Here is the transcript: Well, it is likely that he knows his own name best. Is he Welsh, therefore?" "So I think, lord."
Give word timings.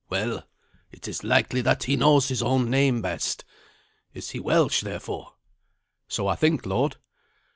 Well, 0.09 0.47
it 0.91 1.07
is 1.07 1.23
likely 1.23 1.61
that 1.61 1.83
he 1.83 1.95
knows 1.95 2.29
his 2.29 2.41
own 2.41 2.71
name 2.71 3.03
best. 3.03 3.45
Is 4.15 4.31
he 4.31 4.39
Welsh, 4.39 4.81
therefore?" 4.81 5.35
"So 6.07 6.25
I 6.27 6.33
think, 6.35 6.65
lord." 6.65 6.97